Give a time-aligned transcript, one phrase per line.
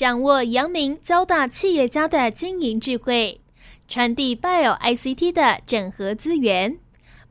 [0.00, 3.38] 掌握阳明交大企业家的经营智慧，
[3.86, 6.78] 传递 Bio ICT 的整合资源，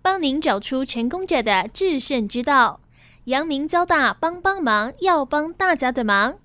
[0.04, 2.80] 帮您找出成功者的制胜之道。
[3.24, 6.36] 阳明交大帮帮忙，要帮大家的忙。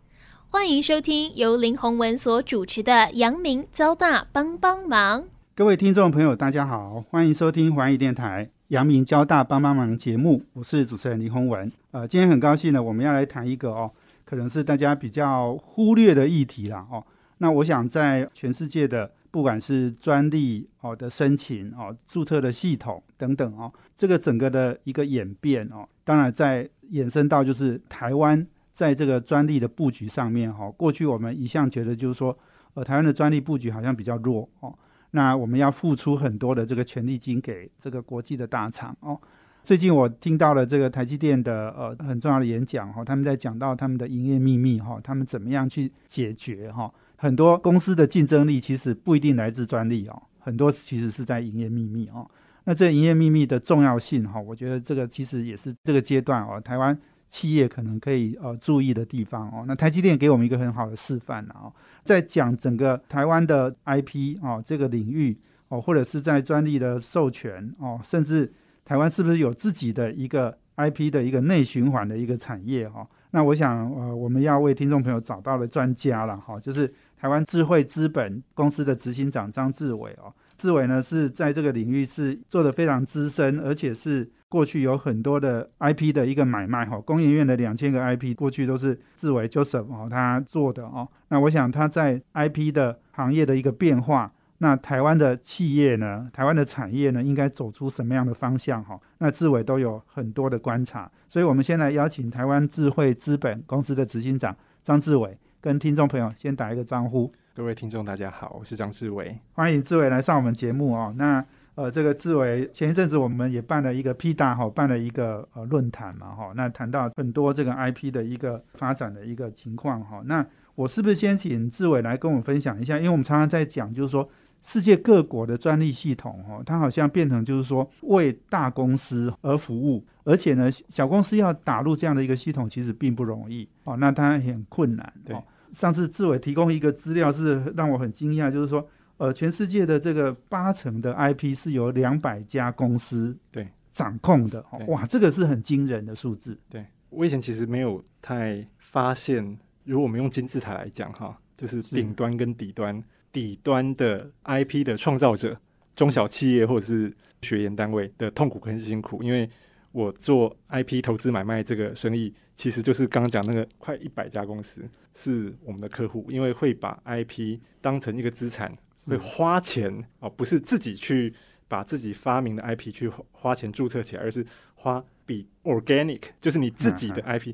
[0.48, 5.21] 欢迎收听由林宏文所主持的《阳明交大帮帮忙》。
[5.54, 11.71] 各位听众朋友，大家好，欢迎收听环宇电台《阳明交大帮帮忙》节目，我是主持人林宏文。
[11.91, 13.91] 呃，今天很高兴呢，我们要来谈一个哦，
[14.25, 16.87] 可能是大家比较忽略的议题啦。
[16.91, 17.05] 哦。
[17.38, 32.38] 那我想在全世界的，不管是专利哦的申请哦、注册的系统等等哦，这个整个的一个演变哦，当然在衍生到就是台湾在这个专利的布局上面哈，过去我们一向觉得就是说，
[32.74, 34.73] 呃，台湾的专利布局好像比较弱哦，
[35.10, 39.20] 那我们要付出很多的这个权利金给这个国际的大厂哦。
[39.64, 52.30] 最近我听到了这个台积电的呃很重要的演讲哈，他们在讲到他们的营业秘密哈，他们怎么样去解决哈，很多公司的竞争力其实不一定来自专利哦，很多其实是在营业秘密哦。
[52.65, 59.65] 那这营业秘密的重要性哈，我觉得这个其实也是这个阶段哦，台湾企业可能可以呃注意的地方哦。
[59.66, 61.73] 那台积电给我们一个很好的示范哦，
[62.04, 68.53] 在讲整个台湾的 IP 哦这个领域哦，或者是在专利的授权哦，甚至
[68.85, 73.07] 台湾是不是有自己的一个 IP 的一个内循环的一个产业哈？
[73.31, 80.33] 那我想呃，我们要为听众朋友找到了专家了哈，就是台湾智慧资本公司的执行长张志伟哦。
[80.57, 91.09] 志伟呢是在这个领域是做的非常资深，而且是过去有很多的 IP 的一个买卖哈，工研院的两千个 IP 过去都是志伟 Joseph 哦他做的哦。
[91.29, 94.33] 那我想他在 IP 的行业的一个变化，
[94.65, 98.98] 那台湾的企业呢，台湾的产业呢，应该走出什么样的方向哈？
[99.19, 107.31] 那志伟都有很多的观察，所以我们先来邀请台湾智慧资本公司的执行长张志伟跟听众朋友先打一个招呼。
[107.55, 111.12] 各位听众，大家好，我是张志伟，欢迎志伟来上我们节目哦。
[111.19, 120.23] 那呃，这个志伟前一阵子我们也办了一个 P 大哈，办了一个呃论坛嘛哈，那谈到很多这个 IP 的一个发展的一个情况哈。
[120.25, 122.96] 那我是不是先请志伟来跟我们分享一下？
[122.96, 124.27] 因为我们常常在讲，就是说
[124.64, 135.36] 世界各国的专利系统哈，它好像变成就是说为大公司而服务，而且呢，小公司要打入这样的一个系统，其实并不容易哦，那它很困难对。
[135.72, 138.84] 上次志伟提供一个资料是让我很惊讶，就是说，
[139.19, 143.69] 呃，全世界的这个八成的 IP 是由两百家公司对。
[143.92, 146.58] 掌控的，哇，这个是很惊人的数字。
[146.69, 146.84] 对。
[147.10, 151.81] 我以前其实没有太发现，如果我们用金字塔来讲哈，就是。
[151.81, 153.00] 顶端跟底端，
[153.34, 155.60] 底端的 IP 的创造者，
[155.96, 157.12] 中小企业或者是
[157.42, 159.50] 学研单位的痛苦跟辛苦，因为
[159.90, 162.32] 我做 IP 投资买卖这个生意。
[162.52, 168.72] 其实就是刚刚讲那个快一百家公司是我们的客户，因为会把 IP 当成一个资产，
[169.06, 171.34] 会花钱哦，不是自己去
[171.66, 174.46] 把自己发明的 IP 去花钱注册起来，而是
[174.76, 177.52] 花比 organic 就是你自己的 IP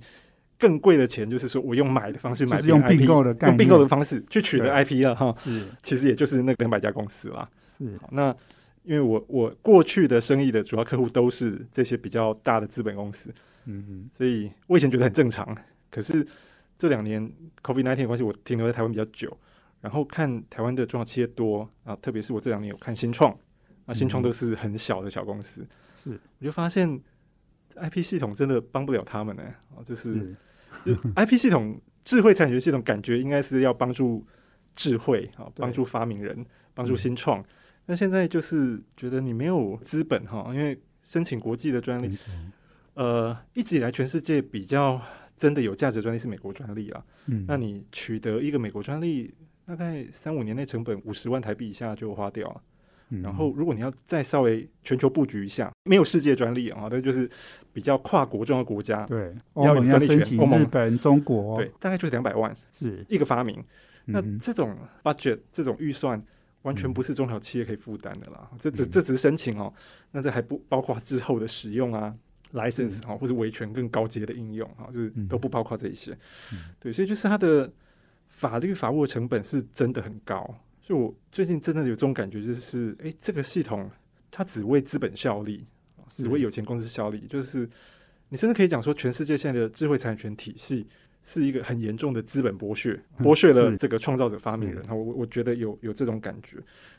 [0.60, 5.34] 更贵的钱，就是说我用买的方式买用并购的用并购的方式去取得 IP 了哈。
[5.43, 7.48] 是，其实也就是那两百家公司啦。
[7.76, 8.32] 是，那
[8.82, 13.34] 因为我我过去的生意的主要客户都是这些比较大的资本公司。
[13.65, 15.56] 嗯哼，所以我以前觉得很正常，
[15.91, 16.26] 可是
[16.75, 17.22] 这两年
[17.62, 19.37] COVID nineteen 的关系，我停留在台湾比较久，
[19.82, 23.37] 然后看台湾的中小企业多啊，特别是我这两年有看新创，
[23.84, 25.66] 啊，新创都是很小的小公司，
[26.03, 27.00] 是，我就发现
[27.77, 29.42] IP 系统真的帮不了他们呢，
[29.77, 30.34] 哦，就是
[31.16, 34.26] IP 系统智慧产学系统感觉应该是要帮助
[34.75, 36.44] 智慧啊，帮助发明人，
[36.75, 37.44] 帮助新创，
[37.86, 42.16] 那现在就是觉得你没有资本哈，因为申请国际的专利。
[42.94, 45.00] 呃，一直以来，全世界比较
[45.36, 47.04] 真的有价值专利是美国专利啊。
[47.26, 49.32] 嗯，那你取得一个美国专利，
[49.64, 52.62] 大概三五年内成本五十万台币以下就花掉了。
[53.22, 57.28] 然后，如果你要再稍微全球布局一下，没有世界专利啊，但就是
[57.72, 63.62] 比较跨国重要国家，对，要有专利权，日本、中国，对，大概就是两百万是一个发明。
[64.06, 66.21] 那这种 budget 这种预算，
[66.62, 68.51] 完全不是中小企业可以负担的啦。
[68.59, 69.72] 这只这只是申请哦，
[70.12, 72.12] 那这还不包括之后的使用啊。
[72.53, 76.18] license 哈，或者维权更高阶的应用哈，就是都不包括这一些。
[76.80, 77.71] 对，所以就是它的
[78.28, 80.53] 法律法务的成本是真的很高。
[80.91, 83.89] 所以我最近真的有这种感觉，就是哎，这个系统
[84.28, 85.65] 它只为资本效力，
[86.13, 87.28] 只为有钱公司效力。
[87.28, 87.60] 就是
[88.28, 90.89] 你甚至可以讲说，全世界现在的智慧产权体系
[91.22, 94.83] 是一个很严重的资本剥削，剥削了这个创造者、发明人。
[94.89, 96.57] 我我我觉得有有这种感觉。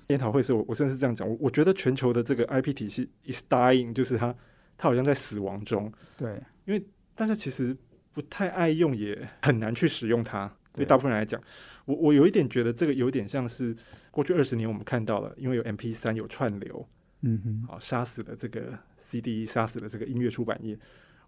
[0.08, 4.34] 研讨会时，我我甚至这样讲，我我觉得全球的这个 IP 体系 is dying，就是它。
[4.78, 6.84] 它好像在死亡中，对，因为
[7.14, 7.76] 大家其实
[8.14, 10.52] 不太爱用，也很难去使用它。
[10.74, 11.42] 对大部分人来讲，
[11.86, 13.76] 我我有一点觉得这个有点像是
[14.10, 16.88] 过去二十年我们看到了，因为有 M P 三有串流，
[17.22, 20.78] 嗯哼，好杀死了这个 C D，杀死了这个音乐出版业。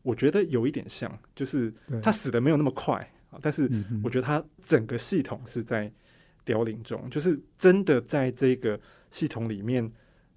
[0.01, 2.95] 我觉得有一点像，就是它死的没有那么快
[3.30, 3.69] 啊，但是
[4.04, 5.92] 我觉得它整个系统是在
[6.45, 8.80] 凋零中，就是真的在这个
[9.12, 9.90] 系统里面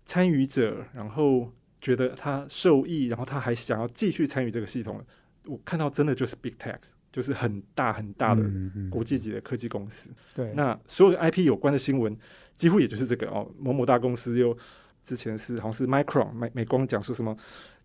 [0.04, 5.04] 参与者，然后觉得他受益，然后他还想要继续参与这个系统。
[5.46, 6.78] 我看到真的就是 Big Tech，
[7.16, 8.44] 就是很大很大的
[8.90, 10.10] 国际级的科技公司。
[10.34, 12.14] 对，那所有的 IP 有关的新闻，
[12.52, 14.54] 几乎也就是这个哦，某某大公司又
[15.02, 17.34] 之前是好像是 Micron 美美光讲说什么。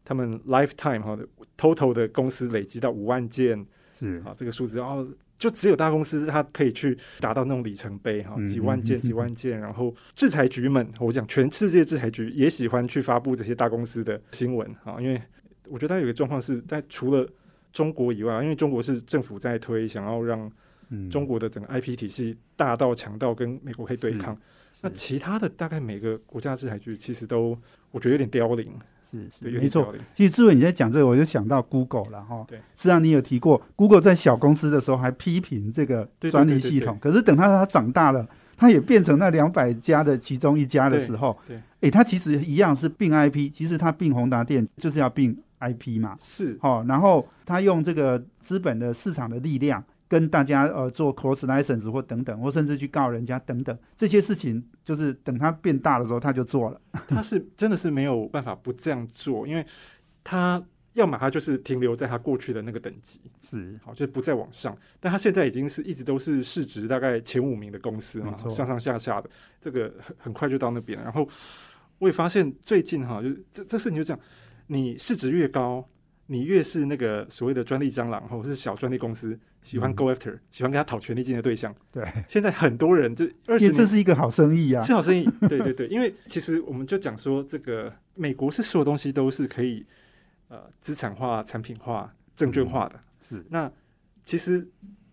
[0.04, 1.26] 他们 lifetime 哈的
[1.56, 3.64] total 的公司累积到五万件，
[4.00, 5.08] 是啊这个数字，然后
[5.38, 15.22] 就只有大公司它可以去达到那种里程碑哈，几万件几万件，然后制裁局们，我讲全世界制裁局也喜欢去发布这些大公司的新闻啊，因为
[15.68, 17.26] 我觉得它有个状况是在除了
[17.72, 20.52] 中国以外，因为中国是政府在推，想要让
[21.10, 24.38] 中国的整个 IP 体系大到强到跟美国可以对抗，
[24.82, 27.58] 那其他的大概每个国家制裁局其实都
[27.92, 28.68] 我觉得有点凋零。
[29.10, 29.94] 是，没错。
[30.16, 32.46] 其实志伟你在讲这个，我就想到 Google 了哈。
[32.48, 38.26] 对，实际上你有提过，Google 在小公司的时候还批评这个专利系统，可是等他他长大了，
[38.56, 49.84] 它也变成那两百家的其中一家的时候，对，哎，他其实一样是并 IP，其实它并宏达电就是要并 IP 嘛，是，哦，然后他用这个资本的市场的力量。
[50.12, 56.82] 跟大家呃做 cross license 或等等，或甚至去告人家等等这些事情，就是等他变大的时候他就做了。
[57.08, 59.66] 他是真的是没有办法不这样做，因为
[60.22, 60.62] 他
[60.96, 64.78] 要么他就是停留在他过去的那个等级，是好就是不再往上。
[65.00, 69.30] 但他现在已经是一直都是市值大概前五名的公司嘛，上上下下的
[69.62, 71.02] 这个很很快就到那边。
[71.02, 71.26] 然后
[72.00, 74.20] 我也发现最近哈，就这这事情就这样，
[74.72, 75.88] 你市值越高。
[76.28, 81.76] 你越是那个所谓的专利蟑螂，或者是小专利公司，喜欢 go after，喜欢跟他讨权利金的对象。
[81.92, 85.28] 对，现在很多人就二十，这是一个好生意啊，是好生意。
[85.50, 89.86] 对对对，因为其实我们就讲说，这个美国是所有东西都是可以
[90.48, 92.98] 呃资产化、产品化、证券化的。
[93.28, 93.70] 是，那
[94.24, 94.66] 其实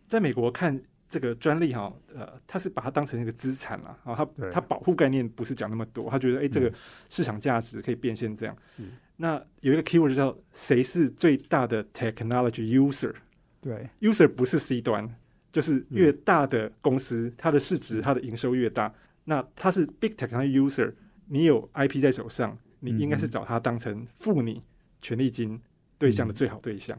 [0.06, 6.70] 在美国看这个专利哈，呃，他是把它当成一个资产了啊，他他保护概念不是讲那么多，他觉得哎，这个
[7.08, 8.56] 市场价值可以变现这样。
[9.16, 13.12] 那有一个 keyword 就叫谁是最大的 technology user？
[13.60, 15.12] 对，user 不是 C 端，
[15.50, 18.94] 就是越大的公司，它的市值、它的营收越大，
[19.24, 20.92] 那它是 big technology user。
[21.26, 24.62] 你有 IP 在手上，你应该是找它当成付你
[25.02, 25.60] 权利金
[25.98, 26.98] 对象的最好对象。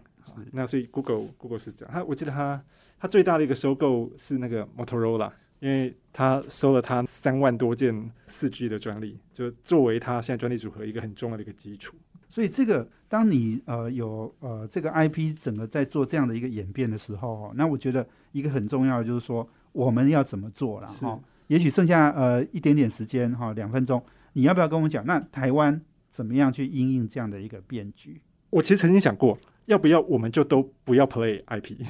[0.51, 2.61] 那所以 Google Google 是这样，他我记得他
[2.99, 5.31] 他最大的一个收购是那个 Motorola。
[5.61, 11.97] 因为他收了他三万多件四 G 的专利，就作为他现在专利组合一个很重要的一个基础。
[12.29, 21.19] 所以这个，当你呃有呃这个 IP 整个在做这样的一个演变的时候，那我觉得一个很重要的就是说，我们要怎么做了哈？
[21.47, 24.01] 也许剩下呃一点点时间哈，两分钟，
[24.31, 25.05] 你要不要跟我们讲？
[25.05, 28.21] 那台湾怎么样去应应这样的一个变局？
[28.51, 31.85] 我其实曾经想过，要不要我们就都不要 play IP。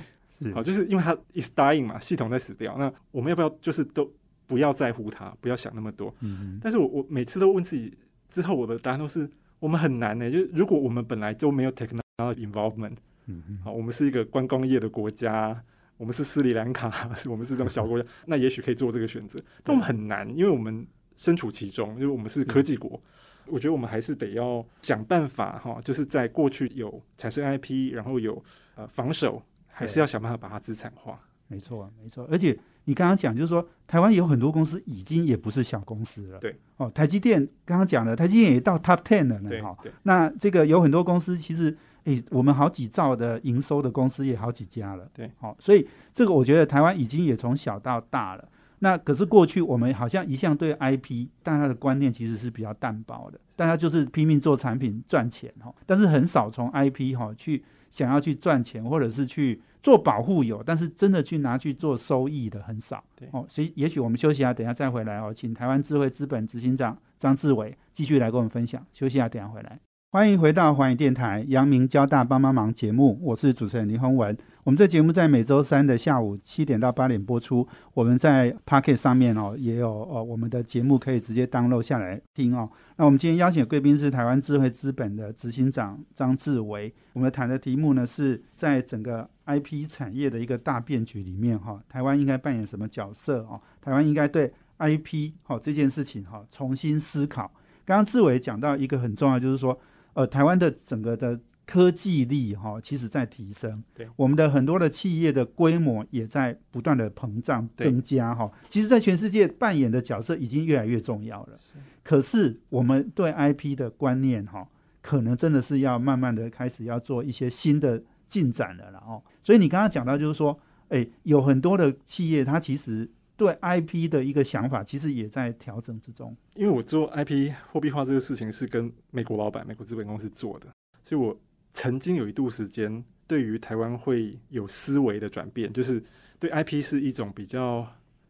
[0.54, 2.78] 好，就是因为它 is dying 嘛，系统在死掉。
[2.78, 4.10] 那我们要不要就是都
[4.48, 6.14] 不要在乎它，不要想那么多？
[6.22, 7.94] 嗯但是我我每次都问自己，
[8.28, 10.32] 之后我的答案都是我们很难呢。
[10.32, 12.96] 就是如果我们本来就没有 technology involvement，
[13.28, 15.62] 嗯好，我们是一个观光业的国家，
[15.98, 19.40] 我们是斯里兰卡，是我们是这种小国家，那也许可以做这个选择。
[19.64, 20.88] 但我们很难，因为我们
[21.18, 23.02] 身处其中，因为我们是科技国。
[23.46, 28.42] 我觉得我们还是得要想办法哈，就是在过去有产生 IP，然后有
[28.76, 29.44] 呃防守。
[29.80, 31.18] 还是要想办法把它资产化，
[31.48, 32.28] 没错，没错。
[32.30, 36.92] 而且你刚刚讲，就是说台湾有很多公司已经也不是小公司了，对哦。
[36.94, 39.78] 台积电刚刚讲了，台积电也到 Top Ten 了呢，哈。
[40.04, 45.56] 那这个有很多公司，其实诶，我们好几兆的营收的公司也好几家了，对，好。
[45.60, 48.50] 所以这个我觉得台湾已经也从小到大了。
[48.82, 59.62] 那可是过去我们好像一向对 IP 大家的观念其实是比较淡薄的，大家就是拼命做产品赚钱哈，但是很少从 IP 哈去想要去赚钱或者是去。
[59.82, 63.02] 做保护有，但是真的去拿去做收益的很少。
[63.16, 65.34] 对哦，所以也许我们休息下，等下再回来哦。
[65.34, 68.86] 请台湾智慧资本执行长张志伟继续来跟我们分享。
[68.92, 69.80] 休息下，等下回来。
[70.12, 74.38] 欢迎回到环宇电台阳明交大帮帮忙节目，我是主持人林宏文。
[74.70, 77.68] 我们这节目在每周三的下午七点到八点播出。
[77.96, 82.70] 我们在 Pocket 上面哦，也有哦，我们的节目可以直接 download 下来听哦。
[82.96, 86.94] 那我们今天邀请的贵宾是台湾智慧资本的执行长张志伟。
[87.14, 93.60] 我们谈的题目呢，是在整个 IP 产业的一个大变局里面哈，台湾应该扮演什么角色哦？
[93.82, 97.52] 台湾应该对 IP 好这件事情哈重新思考。
[97.86, 99.80] 刚刚志伟讲到一个很重要，就是说。
[100.14, 103.84] 呃，台湾的整个的科技力哈，其实在提升。
[103.94, 108.52] 对，我们的很多的企业的规模也在不断的膨胀增加哈。
[108.68, 111.60] 其实，在全世界扮演的角色已经越来越重要了。
[111.62, 114.68] 是可是，我们对 IP 的观念哈，
[115.04, 119.24] 可能真的是要慢慢的开始要做一些新的进展了然后。
[119.44, 123.08] 所以，你刚刚讲到就是说，哎，有很多的企业它其实
[123.38, 126.36] 对 IP 的一个想法，其实也在调整之中。
[126.56, 130.66] 因为我做 IP 货币化这个事情是跟美国老板、美国资本公司做的，
[131.04, 131.40] 所以我。
[131.72, 136.04] 曾经有一度时间，对于台湾会有思维的转变，就是
[136.40, 137.88] 对 IP 是一种比较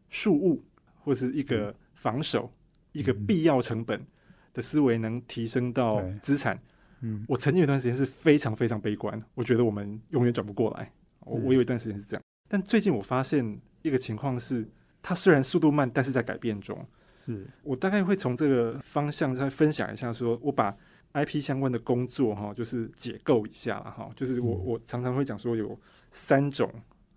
[0.10, 0.64] 数物
[0.98, 2.52] 或是一个防守、
[2.92, 4.06] 一个必要成本
[4.54, 6.60] 的思维，能提升到资产。
[7.02, 10.92] 嗯，我曾经有段时间是非常非常悲观，我觉得我们永远转不过来。
[11.22, 14.68] 我我有一段时间是这样，但最近我发现一个情况是，
[15.02, 16.86] 它虽然速度慢，但是在改变中。
[17.26, 20.76] 是我大概会从这个方向再分享一下，说我把。
[21.14, 25.78] IP 相关的工作哈，就是解构一下哈，就是我我常常会讲说有
[26.12, 26.72] 三种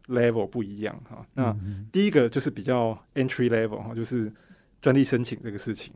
[0.06, 1.24] level 不一样哈。
[1.34, 1.54] 那
[1.92, 4.32] 第一个就是比较 entry level 哈，就是
[4.80, 5.92] 专利申请这个事情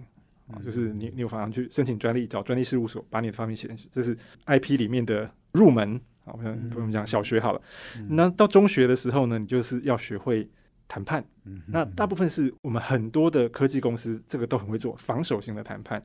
[0.47, 6.35] 啊，就是你你有法上去申请专利，找专利事务所把你的发明写进去，这是 IP 里面的入门啊。
[6.35, 7.63] 我们我们讲小学好了，
[8.11, 10.47] 那到中学的时候呢，你就是要学会
[10.87, 11.25] 谈判。
[11.69, 16.03] 那大部分是我们很多的科技公司这个都很会做防守型的谈判，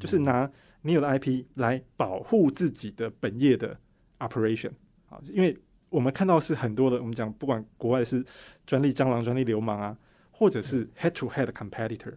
[0.00, 0.50] 就是拿。
[0.86, 3.78] 你有了 IP 来保护自己的本业的
[4.18, 4.70] operation
[5.08, 5.56] 啊，因为
[5.88, 8.22] 我们看到是很多的，我们讲不管国外是
[8.66, 9.96] 专利蟑螂、专利流氓啊，
[10.30, 12.12] 或者是 head to head competitor，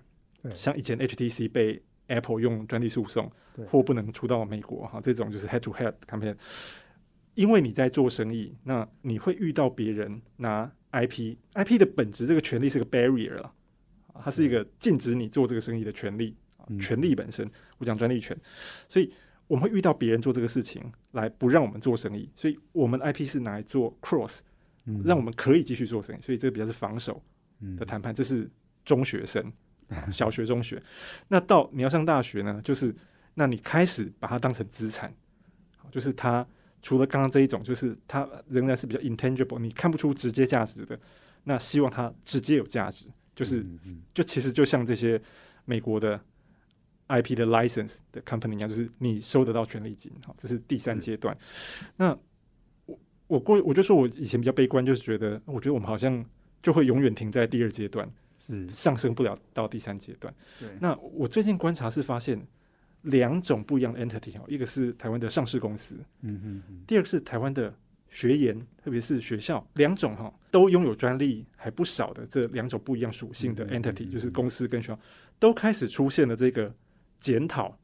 [0.58, 3.32] 像以前 HTC 被 Apple 用专利诉讼，
[3.68, 6.36] 或不能出到美国哈，这种就是 head to head competitor。
[7.36, 13.54] 因为你在做生意，那你会遇到别人拿 IP，IP 的本质这个权利是个 barrier 了，
[14.22, 16.36] 它是一个禁止你做这个生意的权利。
[16.80, 17.48] 权利本身，
[17.78, 18.38] 我讲专利权，
[18.90, 19.14] 所以
[19.48, 24.40] 我们会遇到别人做这个事情来不让我们做生意，所以我们 IP 是拿来做 cross，
[25.06, 27.24] 让我们可以继续做生意，所以这个比较是防守
[27.78, 28.14] 的谈判。
[28.14, 28.50] 这是
[28.84, 29.50] 中学生，
[30.12, 30.84] 小学、中学。
[31.30, 32.94] 那到你要上大学呢，就是
[33.36, 35.14] 那你开始把它当成资产，
[35.90, 36.46] 就是它
[36.82, 41.00] 除了刚刚这一种，就是它仍然是比较 intangible，你看不出直接价值的，
[41.46, 43.66] 那希望它直接有价值，就是
[44.14, 45.22] 就其实就像这些
[45.64, 46.20] 美国的。
[47.08, 51.36] IP 的 license 的 company 一样，就是你收得到权利金，好，这是第三阶段。
[51.96, 52.18] 那
[52.86, 56.26] 我我过我就说我以前比较悲观，就是觉得我觉得我们好像
[56.62, 60.34] 就会永远停在第二阶段，是上升不了到第三阶段。
[60.60, 62.46] 对，那我最近观察是发现
[63.04, 67.74] 两种不一样的 entity 哈，一个是台湾的上市公司，嗯嗯嗯，第二个是台湾的
[68.10, 75.00] 学研，特别是学校，两种哈都拥有专利还不少的这两种不一样属性的 entity，就是公司跟学校
[75.40, 76.70] 都开始出现了这个。
[77.20, 77.78] 检讨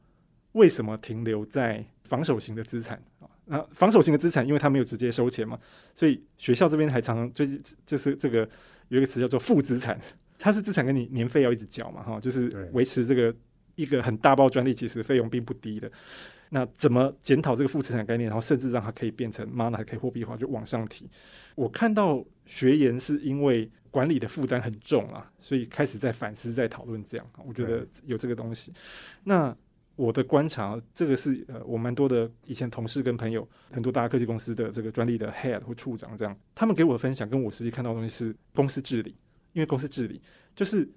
[0.54, 3.28] 为什么停留在防守型的资产啊？
[3.46, 5.60] 那防守型的资产，因为它没有直接收钱嘛，
[5.94, 8.48] 所以学校这边还常常就是就是这个
[8.88, 10.00] 有一个词叫做负资产，
[10.40, 13.36] 它是资产跟你年费要一直缴嘛，哈，就是维持这个
[13.76, 15.92] 一个很大包专利，其实费用并不低的。
[16.50, 21.10] 那怎么检讨这个负资产概念，然后甚至让它可以变成 mana，还可以货币化，就往上提。
[21.56, 27.30] 我看到学研是因为管理的负担很重啊，所以开始在反思、在讨论这样。
[27.46, 28.74] 我觉得有这个东西。
[29.24, 29.56] 那
[29.96, 39.16] 我的观察，这个是呃，我蛮多的以前同事跟朋友，很多大科技公司的这个专利的 head 或处长这样，他们给我的分享，跟我实际看到的东西是公司治理。
[39.52, 40.20] 因为公司治理
[40.56, 40.90] 就是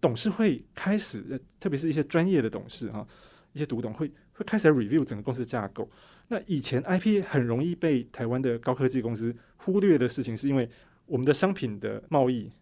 [0.00, 3.04] 董事会开始，特别是一些专业的董事哈，
[3.52, 4.08] 一些独董会。
[4.38, 5.90] 会开始 review 整个公司架构。
[6.28, 10.70] 那以前 IP 很容易被台湾的高科技公司忽略的事情，是因为
[11.08, 12.52] 我们的商品的贸易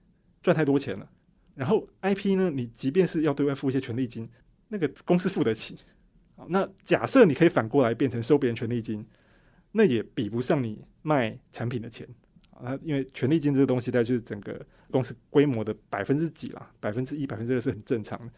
[0.43, 1.07] 赚太多钱了。
[1.55, 4.27] 然后 IP 呢，你即便是要对外付一些权利金，
[4.69, 5.79] 那个公司付得起。
[6.49, 9.05] 那假设你可以反过来变成收别人权利金，
[9.73, 12.07] 那也比不上你卖产品的钱
[12.51, 12.79] 啊。
[12.83, 18.31] 因为权利金这个东西，它就是整个公司规模的百分之几啦，百分之一、百分之二是很正常的。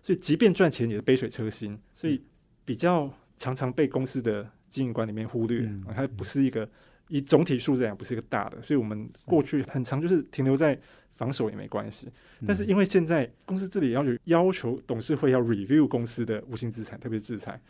[0.00, 1.76] 所以即便赚钱也是杯水车薪。
[1.92, 2.24] 所以
[2.64, 6.70] 比较常常被公司的经营管里面忽略，它不是一个
[7.10, 10.78] 以总体数字来讲不是一个大的，所以我们过去很长就是停留在
[11.10, 12.08] 防守也没关系。
[12.46, 17.60] 但是因为现在公司这里要求要求，董事会要 review 公司的无形资产，特别制裁，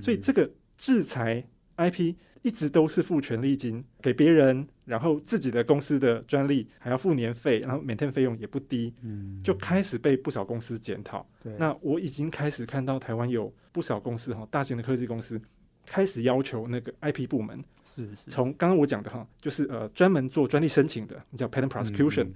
[0.00, 1.44] 所以这个制裁
[1.76, 8.94] IP 一直都是付权利金给别人，然后自己的公司的专利还要付年费，然后每天费用也不低，
[9.42, 11.26] 就开始被不少公司检讨。
[11.58, 13.52] 那我已经开始看到台湾有。
[13.72, 15.40] 不少公司哈，大型的科技公司
[15.86, 17.62] 开始要求那个 IP 部门，
[17.94, 22.28] 是从刚刚我讲的哈，就是呃专门做专利申请的，叫 patent prosecution，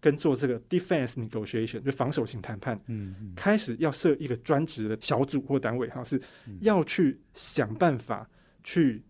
[0.00, 6.20] 跟做这个 defense negotiation，就防守型谈判，嗯，开始要设一个专职的小组或单位哈，是
[6.60, 8.28] 要去想办法
[8.62, 9.02] 去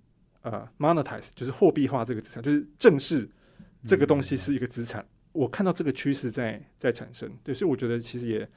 [0.43, 3.29] 呃 monetize，就是货币化这个资产，就是正视
[3.85, 5.05] 这个东西是一个资产。
[5.33, 8.49] 我看到这个趋势在在产生，对，所以我觉得其实也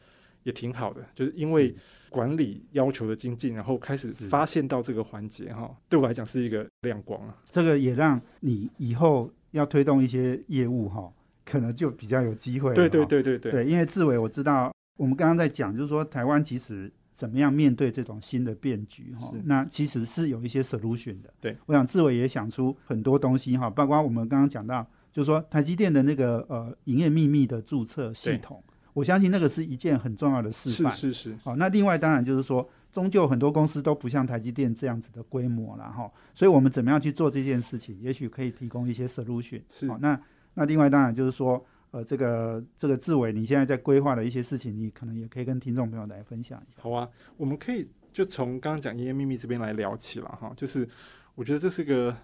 [0.43, 1.75] 也挺好的，就是因为
[2.13, 7.35] 管理要求的精进，然后开始发现到这个环节哈，对我来讲是一个亮光啊。
[7.43, 11.11] 这个也让你以后要推动一些业务哈，
[11.43, 12.71] 可能就比较有机会。
[12.75, 21.33] 对对对对对，对，因为志伟我知道，我们刚刚在讲，就是说台湾其实怎么样面对这种新的变局哈，那其实是有一些 solution 的。
[21.41, 24.85] 对，我想志伟也想出很多东西哈，包括我们刚刚讲到。
[25.13, 30.91] 就是说，台积电的那个呃营业秘密的注册系统，我相信那个是一件很重要的示范。
[30.91, 31.37] 是是是。
[31.43, 39.61] 好，那另外当然就是说，终究很多公司都不像台积电这样子的规模了哈，所以我们怎么样去做这件事情，也许可以提供一些 solution。
[39.69, 39.87] 是。
[39.89, 40.19] 好，那
[40.53, 46.81] 那另外当然就是说，呃，这个这个志伟，你现在在规划的一些事情，你可能也可以跟听众朋友来分享一下。
[46.81, 50.87] 好啊，我们可以就从刚刚讲营业秘密这边来聊起了哈，就是
[51.33, 52.15] 我觉得这是个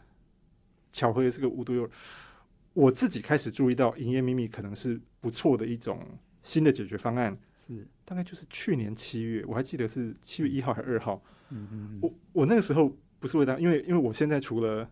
[0.91, 1.89] 巧合，也是个无独有。
[2.73, 5.99] 我自己开始注意到营业秘密可能是不错的一种
[6.41, 11.21] 新的解决方案，是大概就是去年七月，我还记得是七月一号还是二号。
[11.49, 14.89] 嗯嗯我我那个时候不是为了，因为因为我现在除了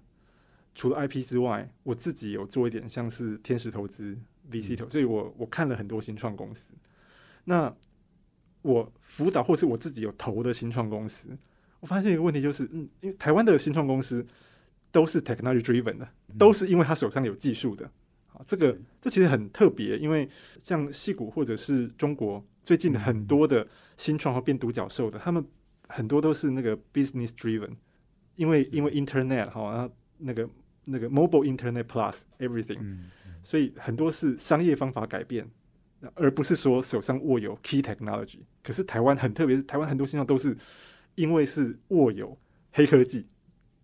[0.75, 4.17] 除了 IP 之外，我自己有做一点像是天使投资
[4.51, 6.73] VC 投，所以我我看了很多新创公司。
[7.45, 7.73] 那
[8.61, 11.29] 我辅导或是我自己有投的新创公司，
[11.79, 14.25] 我发现一个问题就是，嗯，因为台湾的新创公司。
[14.89, 16.07] 都是 technology driven 的，
[16.39, 17.91] 都是因为他手上有技术的。
[18.37, 20.29] 好，这个这其实很特别，因为
[20.63, 23.67] 像戏骨或者是中国最近的很多的
[23.97, 25.43] 新创和变独角兽的，他们
[25.87, 27.71] 很多都是那个 business driven，
[28.35, 30.47] 因为因为 internet 哈，然后那个
[30.85, 32.99] 那个 mobile internet plus everything，
[33.41, 35.49] 所以很多是商业方法改变，
[36.13, 38.41] 而不是说手上握有 key technology。
[38.61, 40.55] 可是台湾很特别，是台湾很多新创都是
[41.15, 42.37] 因为是握有
[42.71, 43.25] 黑科技。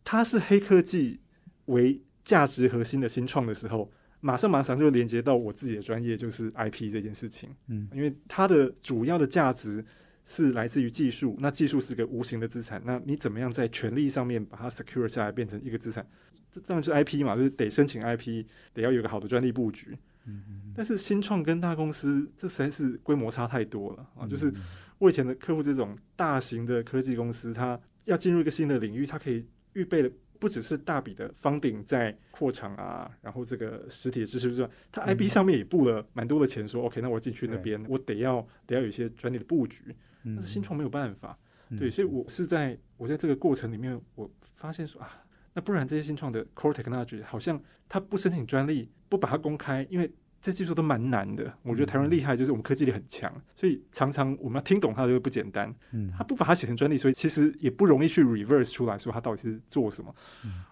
[0.04, 1.22] 它是黑科技
[1.66, 3.90] 为价值核心的新创的时候，
[4.26, 7.50] 马上马上就连接到我自己的专业，就是 IP 这件事情。
[7.68, 9.84] 嗯，因为它的主要的价值
[10.24, 16.08] 是来自于技术，那技术是个无形的资产，那你怎么样在权利上面把它 secure 下来，变成一个资产？
[16.50, 19.98] 这当然是 IP 嘛，就是得申请 IP，得要有个好的专利布局。
[20.26, 20.74] 嗯嗯。
[20.74, 24.26] 但是新创跟大公司，这实在是规模差太多了啊！
[24.26, 24.54] 就是
[25.00, 29.46] 我以前的客户，这种大型的科技公司，它要进入一个新的领域，它可以。
[29.74, 41.38] 预备了不只是大笔的方顶在扩厂啊，然后这个实体的支持之外，它 IP 上面也布了蛮多的钱，说 OK，那我进去那边，我得要得要有一些专利的布局，但是新创没有办法，
[41.78, 50.12] 对，所以我是在我在这个过程里面，我发现说啊，那不然这些新创的 core technology 好像它不申请专利，不把它公开，因为。
[50.44, 55.74] 这技术都蛮难的，我觉得台湾厉害，就是我们科技力很强，所以常常我们要听懂它就不简单。
[55.92, 60.14] 嗯，他不把它写成专利，所以其实也不容易去 reverse 出来说它到底是做什么。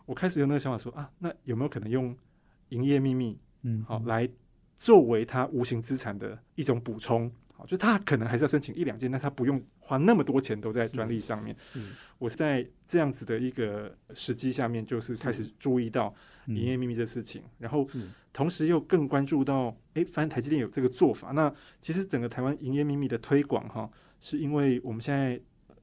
[0.06, 2.14] 我开始有那个想法说啊，那有没有可能用
[2.68, 4.28] 营业秘密，嗯，好来
[4.78, 7.32] 作为它无形资产的一种补充。
[7.68, 11.56] 就他可能还是要申请一两件，但他不用花那么多钱都在专利上面。
[12.18, 16.14] 我是在这样子的一个时机下面，就是开始注意到
[16.48, 17.88] 营业秘密这事情，然后
[18.32, 21.32] 同时又更关注到，哎，反正台积电有这个做法。
[21.32, 25.40] 那其实整个台湾营业秘密的推广，哈，是因为我们现在。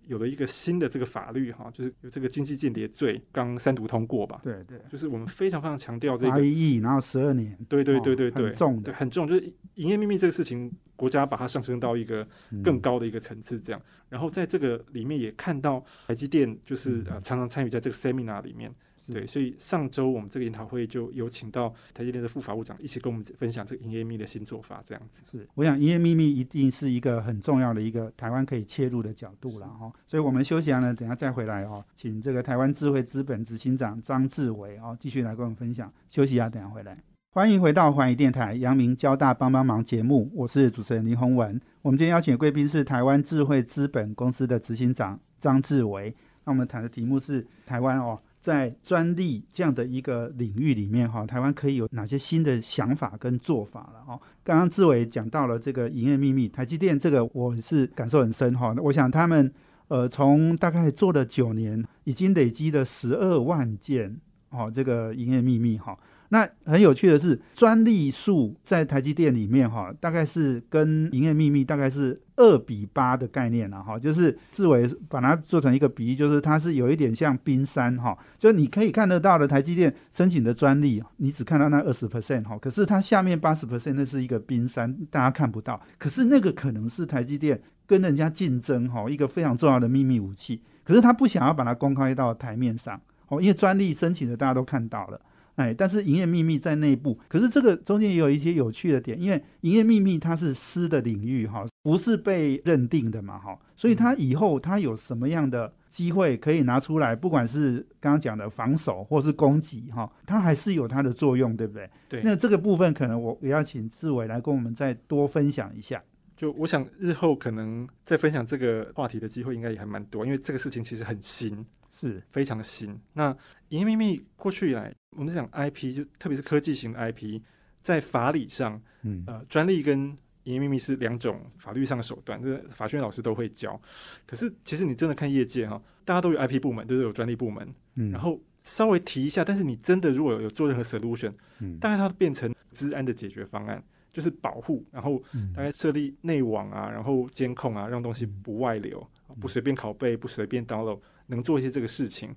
[0.09, 4.41] 有了一个新的这个法律哈，就是有这个经济间谍罪刚三读通过吧？
[4.43, 9.29] 对对，就是我们非常非常强调这个一亿，然后十二年，对对对对对，很重的，很重。
[9.29, 12.27] 就是营业秘密这个事情，国家把它上升到一个
[12.65, 13.81] 更高的一个层次，这样。
[14.09, 18.73] 然后在这个里面也看到台积电，就是呃常常参与在这个 seminar 里面。
[19.13, 25.23] 对，所以上周我们这个研讨会就有请到台积电的副法务长一起跟我们分享这个营业秘密的新做法，这样子。
[25.31, 29.91] 是，我想营业秘密一定是一个很重要的一个台湾可以切入的角度了哈。
[30.07, 35.93] 所以我们休息完了，等下再回来哦，请这个台湾智慧资本执行长张志伟哦继续来跟我们分享。
[36.09, 36.99] 休息啊，等下回来。
[37.31, 41.61] 欢迎回到环宇电台阳明交大帮帮忙节目，我是主持人林宏文。
[41.83, 46.15] 我们今天邀请的贵宾是台湾智慧资本公司的执行长张志伟。
[46.45, 48.19] 那我们谈的题目是台湾哦。
[48.49, 54.03] 在专利这样的一个领域里面，哈，台湾可以有哪些新的想法跟做法了？
[54.09, 58.75] 哦，刚刚志伟讲到了这个营业秘密，台积电这个我是感受很深哈。
[58.79, 59.53] 我想他们
[59.89, 65.95] 呃，从大概做了九年，已经累积了十二万件，哦，这个营业秘密哈。
[66.31, 73.99] 那很有趣的是，专利数在台积电里面哈，大概是跟营业秘密大概是二比八的概念了哈。
[73.99, 85.81] 就是志伟把它做成一个比喻，就是它是有一点像冰山哈，就你可以看得到的台积电申请的专利，你只看到那二十 percent 哈，可是它下面八十 percent 那是一个冰山，大家看不到。
[85.97, 93.01] 可是那个可能是台积电跟人家竞争哈一个非常重要的秘密武器，可是他不想要把它公开到台面上。
[93.29, 95.21] 哦，因为专利申请的大家都看到了。
[95.59, 111.91] 哎，但是营业秘密在内部，可是这个中间也有一些有趣的点，因为营业秘密它是私的领域哈，不是被认定的嘛哈，所以它以后它有什么样的机会可以拿出来，不管是刚刚讲的防守或是攻击哈，它还是有它的作用，对不对？
[112.09, 112.23] 对。
[112.23, 116.01] 那这个部分可能我也要请志伟来跟我们再多分享一下。
[116.37, 121.67] 就我想日后可能再分享这个话题的机会应该也还蛮多，因为这个事情其实很新。
[121.91, 122.97] 是非常新。
[123.13, 123.37] 那
[123.69, 127.41] 营业秘密过去以来，我们讲 IP，就特别是科技型的 IP，
[127.81, 133.79] 在法理上，嗯，呃，专利跟营业秘密是两种法律上的手段，这个法学院老师都会教。
[134.27, 145.23] 可是其实你真的看业界哈，大家都有 IP 部门，都是有专利部门，嗯，然后稍微提一下，但是你真的如果有做任何 solution，嗯，大概它变成治安的解决方案，就是保护，然后
[145.55, 149.07] 大概设立内网啊，然后监控啊，让东西不外流，
[149.39, 150.99] 不随便拷贝，不随便 download。
[151.31, 152.35] 能做一些这个事情，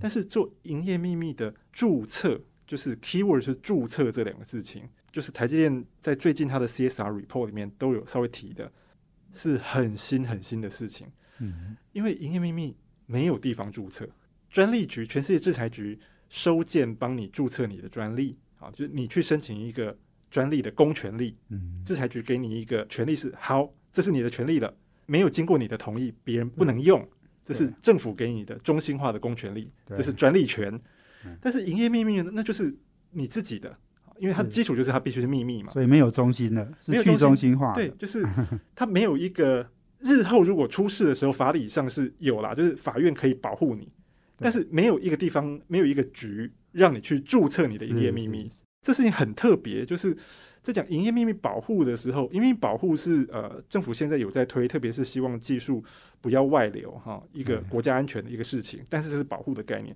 [0.00, 8.72] 但是做营业秘密的注册，就是 keyword 是注册这两个事情，就是台积电在最近它的 CSR report 里面都有稍微提的，
[9.32, 11.08] 是很新很新的事情。
[11.38, 14.08] 嗯，因为营业秘密没有地方注册，
[14.48, 19.96] 专利局、全世界制裁局收件帮你注册你的专利，啊，就是你去申请一个
[20.30, 24.74] 专利的公权力，嗯，制裁局给你一个权利是好，这是你的权利了，
[25.06, 27.06] 没有经过你的同意，别人不能用。
[27.44, 30.76] 这是政府给你的中心化的公权力，这是专利权。
[31.40, 32.74] 但是营业秘密呢，那就是
[33.10, 33.76] 你自己的，
[34.18, 35.70] 因为它基础就是它必须是秘密嘛。
[35.70, 37.74] 所以没有中心的，没有中心化。
[37.74, 38.26] 对，就是
[38.74, 43.86] 它没有一个日后如果出事的时候，法理上是有啦，就是法院可以保护你，
[44.38, 48.50] 但是没有一个地方，没有一个局让你去注册你的营业秘密。
[48.80, 50.16] 这事情很特别，就是。
[50.64, 55.84] 在讲营业秘密保护的时候，因为保护是呃政府现在有在推，特别是希望技术
[56.22, 58.82] 不要外流哈，一个国家安全的一个事情。
[58.88, 59.94] 但是这是保护的概念，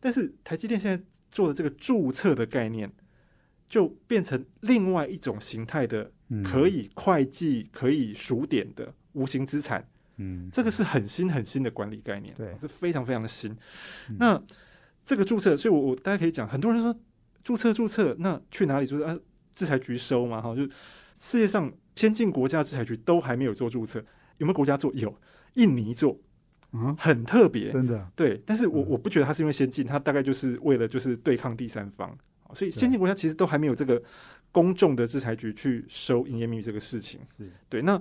[0.00, 2.92] 但是台积电现在做的这个注册的概念，
[3.68, 6.10] 就变成另外一种形态的
[6.44, 9.84] 可以会计、可以数点的无形资产。
[10.16, 13.56] 嗯，这个是很新很新的管理概念，对，是非常非常的新。
[14.18, 14.42] 那
[15.04, 16.92] 这个注册，所以我我大家可以讲，很多人说
[17.40, 19.16] 注册注册，那去哪里注册啊？
[19.58, 20.62] 制裁局收嘛，哈，就
[21.20, 23.98] 世界上先进国家制裁局都还没有做注册，
[24.36, 24.92] 有没有国家做？
[24.94, 25.12] 有，
[25.54, 26.16] 印尼做，
[26.70, 28.40] 嗯，很特别，真的，对。
[28.46, 32.16] 但是我我不觉得它是因为先进，它大概就是为了就是对抗第三方，
[32.54, 34.00] 所以先进国家其实都还没有这个
[34.52, 37.18] 公众的制裁局去收营业秘密这个事情。
[37.36, 37.82] 是对。
[37.82, 38.00] 那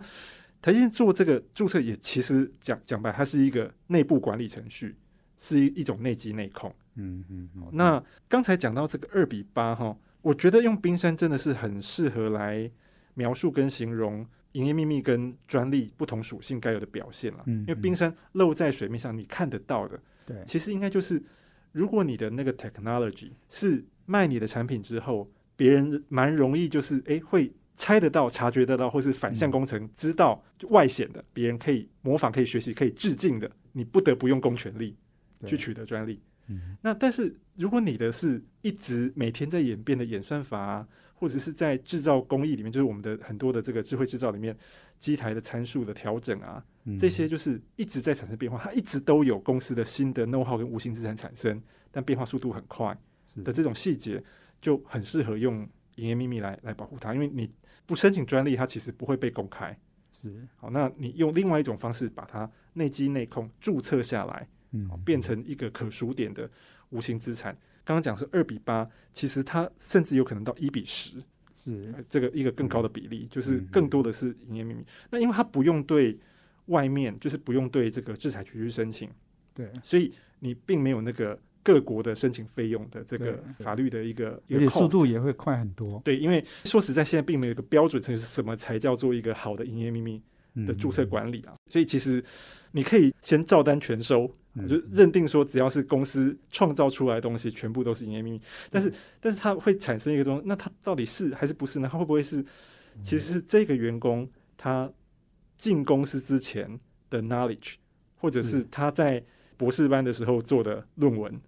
[0.62, 4.96] 台积电做这个注册也其实讲讲白，它是一个内部管理程序，
[5.39, 6.72] 是一一种内机内控。
[6.93, 7.50] 嗯嗯。
[7.74, 9.98] 那刚才讲到这个二比八哈。
[10.21, 12.69] 我觉得用冰山真的是很适合来
[13.13, 17.43] 描述跟形容营业秘密跟专利不同属性该有的表现了。
[17.45, 21.21] 嗯，因为冰山露在水面上，你看得到的，对，其实应该就是，
[21.71, 34.95] 如果你的那个 technology 是卖你的产品之后，别人蛮容易就是诶会猜得到、察觉得到，或是反向工程知道外显的，别人可以模仿、可以学习、可以致敬的，你不得不用公权力
[35.45, 36.19] 去取得专利。
[36.82, 44.56] 那但是如果你的是一直每天在演变的演算法啊，或者是在制造工艺里面，就是我们的很多的这个智慧制造里面，
[44.98, 46.64] 机台的参数的调整啊，
[46.98, 51.60] 这些就是一直在产生变化，它一直都有公司的新的 know how 跟无形资产产生，
[51.92, 52.98] 但变化速度很快
[53.44, 54.24] 的这种细节，
[54.62, 57.52] 就很适合用营业秘密来来保护它，因为你
[57.86, 59.78] 不申请专利，它其实不会被公开。
[60.22, 64.48] 是好，那你用另外一种方式把它内机内控注册下来。
[64.71, 66.49] 嗯，变成一个可数点的
[66.89, 67.53] 无形资产。
[67.86, 71.23] 刚刚讲是二比八，其实它甚至有可能到一比十，
[71.56, 74.86] 是这个一个更高的比例，就是更多的是营业秘密。
[75.10, 76.19] 那因为它不用对
[76.65, 79.10] 外面，就是不用对这个制裁局去申请，
[79.53, 86.01] 对，所以你并没有那个各国的申请费用的这个法律的一个，而且速度也会快很多。
[86.03, 90.21] 对，因为说实在，现在并没有一个标准，就是什么才叫做一个好的营业秘密
[90.65, 91.56] 的注册管理啊？
[91.69, 92.21] 所以其实
[92.73, 94.30] 你可以先照单全收。
[94.65, 98.41] 就认定说，只要是公司创造出来的东西，全部都是营业秘密。
[98.72, 101.89] 但是，但是它会产生一个东西，那它到底是还是不是呢？
[101.91, 102.41] 它会不会是，
[103.02, 104.89] 其实是这个员工他
[105.58, 107.74] 进公司之前的 knowledge，
[108.15, 109.22] 或者是他在
[109.58, 111.41] 博士班的时候做的论文，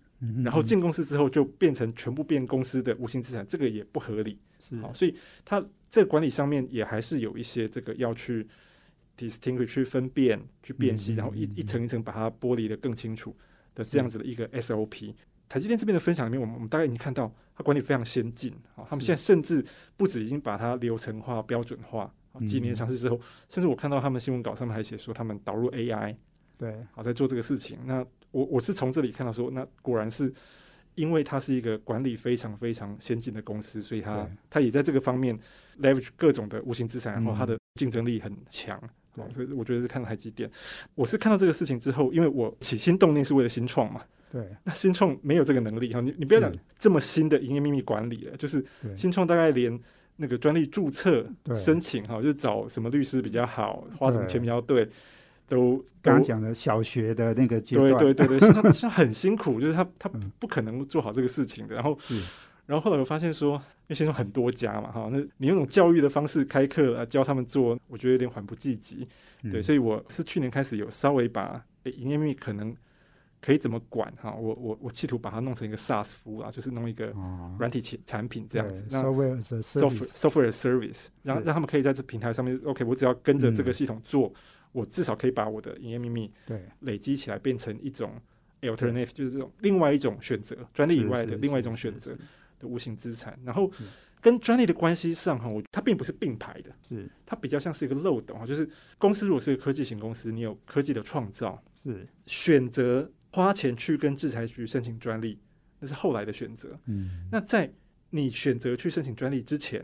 [0.44, 4.38] 然后进公司之后就变成全部变公司的无形资产，这个也不合理。
[4.82, 8.46] 好，所以它这个管理上面也还是有一些这个要去。
[9.20, 13.36] Distinguish 去分辨、去辨析，然后一一层一层把它剥离的更清楚
[13.76, 15.14] 的这样子的一个 SOP。
[15.50, 18.86] 台积电这边的分享里面，我们我们大概已经看到，它管理非常先进啊。
[18.88, 19.66] 他们现在甚至
[19.98, 22.14] 不止已经把它流程化、标准化。
[22.46, 26.16] 几年尝试之后，甚至我看到他们新闻稿上面还写说，他们导入 AI
[26.58, 27.80] 对，好在做这个事情。
[27.86, 30.32] 那我我是从这里看到说，那果然是
[30.94, 35.38] 因为它是一个管理非常非常先进的公司，所以它它也在这个方面
[35.82, 38.80] leverage 各种的无形资产，然后嗯它的竞争力很强。
[39.30, 40.50] 所以我觉得是看到台积电。
[40.96, 44.02] 我是看到这个事情之后，因为我起心动念是为了新创嘛，
[44.32, 48.64] 对，那新创没有这个能力哈，你你不要讲这么新的营业秘密管理了，就是
[48.96, 49.80] 新创大概连
[50.18, 54.86] 那个专利注册申请哈，就是找什么律师比较好，花什么钱比较对，
[55.48, 60.32] 都都刚刚讲的小学的那个阶对段，对对对， 新创新创很辛苦，就是他他嗯。
[60.40, 61.76] 不可能做好这个事情的。
[61.76, 62.16] 然后是
[62.70, 69.08] 然后后来我发现说，因为新创很多家嘛哈，那你用那种教育的方式开课啊，教他们做，我觉得有点缓不济急。
[69.42, 69.64] 对，嗯。
[69.64, 72.76] 所以我是去年开始有稍微把诶营业秘密可能
[73.42, 78.86] 可以怎么管哈，我我我企图把它弄成一个 SaaS 服务啊，就是弄一个哦，软体产产品这样子。
[78.92, 83.74] 那 software software service，让让他们可以在这平台上面，OK，我只要跟着这个嗯。
[83.74, 84.32] 系统做，
[84.74, 88.12] 我至少可以把我的营业秘密对，累积起来，变成一种
[88.62, 92.24] alternative，就是这种另外一种选择，专利以外的另外一种是是选择
[92.60, 93.40] 的无形资产。
[93.44, 93.72] 然后
[94.22, 97.10] 跟专利的关系上哈，我它并不是并排的，是。
[97.26, 105.40] 它比较像是一个漏斗哈，就是公司如果是一个科技型公司，你有科技的创造，是，选择花钱去跟制裁局申请专利，
[105.80, 106.78] 那是后来的选择。
[106.86, 107.72] 嗯，那在
[108.10, 109.84] 你选择去申请专利之前，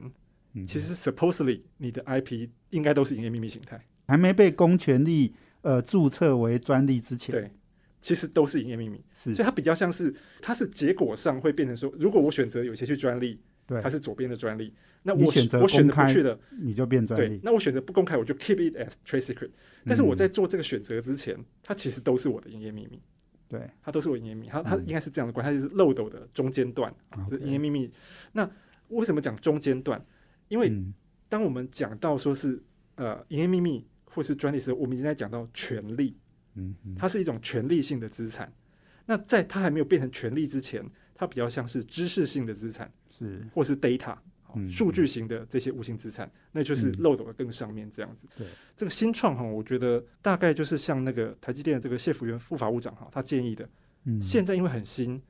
[0.54, 0.66] 嗯。
[0.66, 7.52] 其实 supposedly 你的 IP 应该都是营业秘密形态，还没被公权力呃注册为专利之前，对，
[8.06, 13.82] 其实都是营业秘密，所以它比较像是它是结果上会变成说，如果我选择有些去专利，对。
[13.82, 19.50] 它，是左边的专利，那我选择我选择不去的，你就变专利，，对那我选择不公开，我就 keep it as trade secret。
[19.88, 23.02] 但是我在做这个选择之前，它其实都是我的营业秘密，
[23.48, 23.68] 对。
[23.82, 24.86] 它都是我营业秘密，它它嗯。
[24.86, 26.94] 应该是这样的关系，它就是漏斗的中间段
[27.28, 27.92] 是营业秘密。
[28.34, 28.48] 那
[28.90, 30.00] 为什么讲中间段？
[30.48, 30.94] 因为嗯。
[31.28, 32.62] 当我们讲到说是
[32.98, 36.16] 呃营业秘密或是专利时，我们已经在讲到权利，
[36.98, 38.52] 它是一种权利性的资产。
[39.06, 43.46] 那在它还没有变成权利之前，它比较像是知识性的资产，是。
[43.54, 44.18] 或是 data
[44.70, 48.26] 数据型的这些无形资产，那就是嗯漏斗的更上面这样子。
[48.38, 53.70] 对，这个新创哈，我觉得大概就是像那个台积电的这个谢福元副法务长哈，他建议的，
[54.06, 54.22] 嗯。
[54.22, 55.22] 现在因为很新，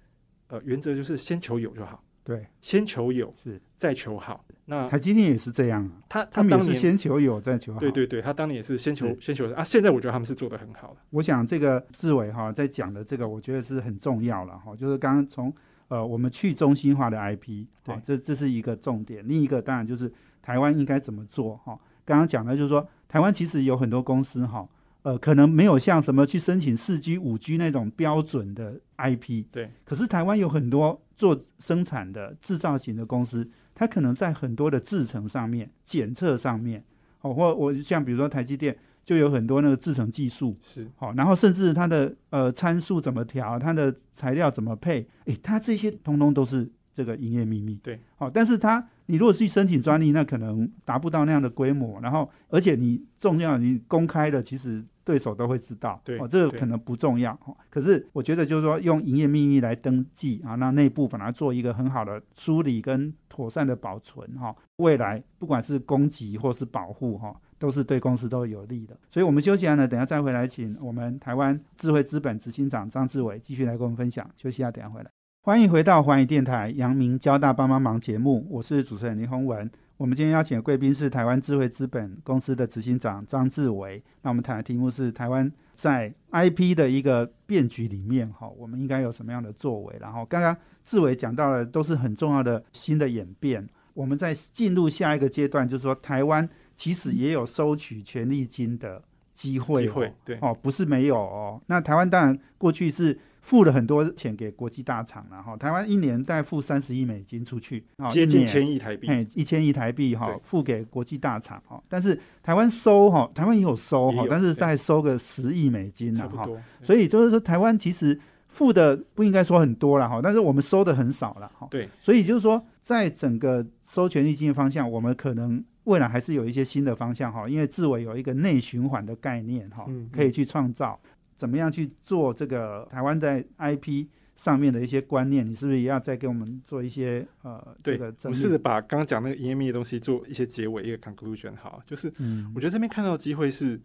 [0.47, 4.43] 呃，原则就是先求有就好，对先求有，是再求好。
[4.65, 10.97] 那台积电也是这样啊，他他们也是先求有再求好，对对对，他当年也是先求是先求啊，现在我觉得他们是做的很好了。
[11.11, 15.53] 我想这个志伟哈在讲的这个，我觉得是很重要了哈，就是刚刚从
[15.87, 19.23] 呃我们去中心化的 IP 啊对，这这是一个重点。
[19.27, 20.11] 另一个当然就是
[20.41, 21.79] 台湾应该怎么做哈。
[22.03, 24.67] 刚刚讲的就是说，台湾其实有很多公司哈，
[25.05, 29.69] 呃，可能没有像什么去申请四 G、五 G 那种标准的 IP，对。
[29.83, 36.83] 可是台湾有很多做生产的制造型的公司，它可能在很多的制程上面、检测上面，
[37.21, 40.57] 哦，或我像比如说台积电就有很多那个制程技术。
[40.59, 47.75] 是好，然后甚至它的呃参数怎么调，它的材料怎么配，诶，它这些通通都是这个营业秘密。
[47.83, 57.31] 对，好，但是它你如果去申请专利，那可能达不到那样的规模，然后而且你重要，你公开的其实对手都会知道，对哦，这个可能不重要。
[57.45, 68.97] 哦，可是我觉得就是说用营业秘密来登记啊，那内部把它做一个很好的梳理跟妥善的保存哈、未来不管是攻击或是保护哈、都是对公司都有利的。
[69.09, 74.27] 所以我们休息完了，等下再回来，请我们台湾智慧资本执行长张志伟继续来跟我们分享。
[74.35, 75.14] 休息一下，等下回来。
[75.45, 79.69] 欢迎回到环宇电台阳明交大帮帮忙节目，我是主持人林宏文。
[79.95, 84.03] 我们今天邀请的贵宾是台湾智慧资本公司的执行长张志伟。
[84.23, 89.95] 那我们谈的题目是台湾在 IP 的一个变局里面，哈，我们应该有什么样的作为？
[90.01, 93.69] 然后刚刚志伟讲到了，都是很重要的新的演变。
[93.93, 99.03] 我们在进入下一个阶段，就是说台湾其实也有收取权利金的
[99.35, 101.61] 机会、机会，对哦，不是没有哦。
[101.67, 116.59] 那台湾当然过去是付了很多钱给国际大厂了哈，台湾一年大概付三十亿美金出去，哦接近千亿台币，哎，一千亿台币哈对，付给国际大厂哈，但是台湾收哈，台湾也有收哈但是再收个十亿美金了哈，差不多。
[116.81, 118.17] 所以就是说台湾其实
[118.47, 130.99] 付的不应该说很多了哈，但是我们收的很少了哈，对，所以就是说在整个收权利金的方向，我们可能未来还是有一些新的方向哈，因为自伟有一个内循环的概念哈嗯，可以去创造
[131.35, 138.31] 怎么样去做这个台湾在 IP 上面的一些观念，你是不是也要再给我们做一些呃对这个整？
[138.31, 141.55] 我试着把刚刚讲那个营业秘密的东西做一些结尾，一个 conclusion。
[141.55, 143.79] 好，就是嗯我觉得这边看到的机会是，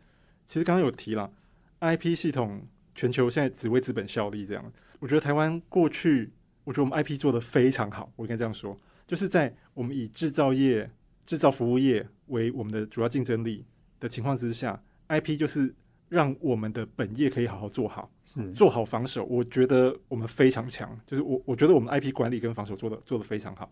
[0.44, 1.30] 其实刚刚有提了
[1.80, 2.62] ，IP 系统
[2.94, 4.72] 全球现在只为资本效力这样。
[4.98, 6.32] 我觉得台湾过去，
[6.64, 10.90] 我觉得我们 IP 做的非常好，我应该这样说，就是在我们以制造业、
[11.26, 13.64] 制造服务业为我们的主要竞争力
[13.98, 15.74] 的情况之下，IP 就是
[16.10, 19.24] 让我们的本业可以好好做好，是做好防守。
[19.24, 23.70] 我觉得我们非常强，就是我我觉得我们 IP 管理跟防守做的做的非常好，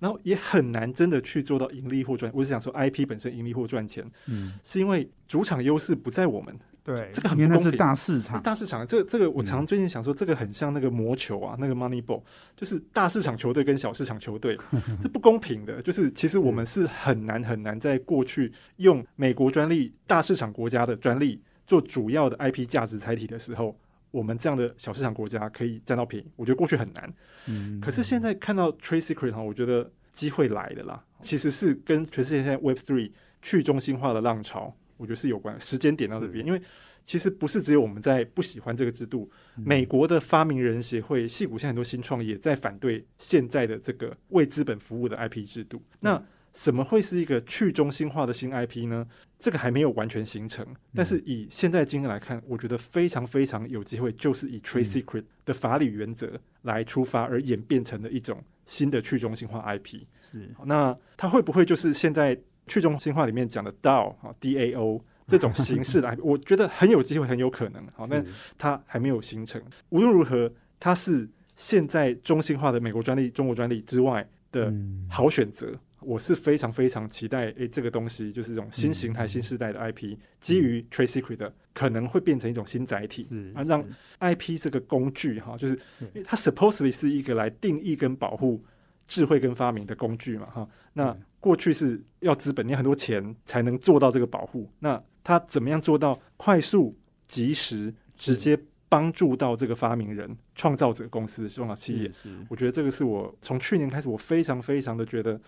[0.00, 2.30] 然后也很难真的去做到盈利或赚。
[2.34, 6.54] 我是想说 IP 本身盈利或赚钱，嗯，是因为主场优势不在我们。
[6.82, 12.22] 对，这个很公平大市场，大市场，这这个我常最近想说，这个很像那个魔球啊，那个 Money Ball，
[12.54, 14.56] 就是大市场球队跟小市场球队，
[15.02, 15.82] 是不公平的。
[15.82, 23.78] 就是其实我们是很难很难在过去用美国专利、大市场国家的专利做主要的 IP 价值载体的时候，
[24.10, 26.30] 我们这样的小市场国家可以占到便宜。
[26.36, 27.12] 我觉得过去很难，
[27.46, 31.04] 嗯，可是现在看到 Trade Secret 哈，我觉得机会来了啦。
[31.20, 33.10] 其实是跟全世界现在 Web Three
[33.42, 35.58] 去中心化的浪潮，我觉得是有关。
[35.60, 36.60] 时间点到这边，因为
[37.02, 45.82] 其实不是只有我们在不喜欢这个制度，美国的发明人协会、戏骨现在很多新创也在反对现在的这个为资本服务的 IP 制度。
[46.00, 46.22] 那
[46.56, 49.06] 什么会是一个去中心化的新 IP 呢？
[49.38, 60.04] 这个还没有完全形成，但是以现在经验来看，我觉得非常非常有机会，就是以 Trade Secret 的法理原则来出发而演变成的一种新的去中心化 IP。
[60.32, 66.20] 是那它会不会就是现在去中心化里面讲的 DAO 啊 DAO 这种形式的 IP？
[66.24, 67.86] 我觉得很有机会，很有可能。
[67.94, 68.24] 好，那
[68.56, 69.62] 它还没有形成。
[69.90, 75.78] 无论如何，它是现在中心化的美国专利、中国专利之外的嗯好选择。
[76.06, 83.28] 我是非常非常期待，诶，这个东西就是这种新形嗯态、新时代的 IP，基于 Trade Secret 的，可能会变成一种新载体。
[83.66, 83.84] 让
[84.20, 85.76] IP 这个工具哈，就是
[86.24, 88.64] 它 supposedly 是一个来定义跟保护
[89.08, 90.68] 智慧跟发明的工具嘛哈。
[90.92, 94.70] 那过去是要资本，你要很多钱才能做到这个保护。
[94.78, 98.56] 那它怎么样做到快速、及时、直接
[98.88, 102.12] 帮助到这个发明人、创造者公司、中小企业？
[102.48, 105.40] 我觉得这个是我从去年开始，我非常非常的觉得，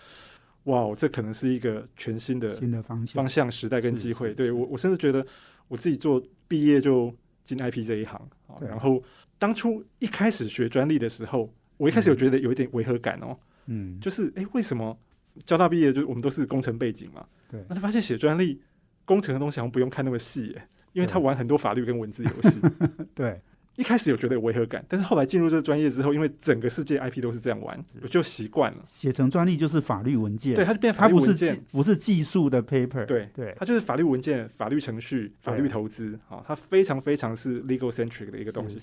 [0.64, 4.34] 哇，这可能是一个全新的新的方向方向、时代跟是机会。
[4.34, 5.24] 对我，我甚至觉得
[5.68, 8.56] 我自己做毕业就进 IP 这一行啊。
[8.60, 9.02] 然后
[9.38, 14.98] 当初一开始学专利的时候，我一开始有觉得有一点违和感哦，嗯，就是诶，为什么
[15.46, 17.24] 交大毕业就我们都是工程背景嘛？
[17.50, 18.60] 对那他发现写专利
[19.04, 22.60] 工程的东西好像不用看那么细耶，因为对他玩很多法律跟文字游戏。
[23.14, 23.40] 对
[23.78, 28.78] 一开始有觉得有违和感，但是后来进入这个专业之后，因为整个世界 IP 都是这样玩，我就习惯了。
[28.84, 38.80] 写成专利就是法律文件，对，它就变法律文件技，不是技术的 paper，对对它就是法律文件、法律程序、法律投资，好，它非常非常是 legal centric 的一个东西。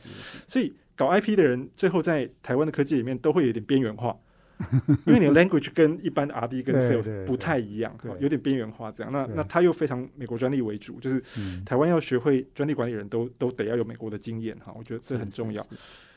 [0.47, 4.15] 所以搞 IP 的人，最后在台湾的科技里面都会有点边缘化，
[5.05, 9.11] 因为你的 language 跟一般的 RD 跟 sales 不太一样，对吧有点边缘化这样。
[9.11, 15.65] 那那它又非常美国专利为主，就是嗯台湾要学会专利管理人都都得要有美国的经验哈，我觉得这很重要。。